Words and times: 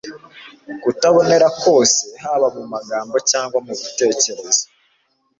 ukutabonera 0.73 1.47
kose 1.61 2.05
haba 2.23 2.47
mu 2.55 2.63
magambo 2.73 3.15
cyangwa 3.29 3.57
mu 3.65 3.73
bitekerezo. 3.79 4.63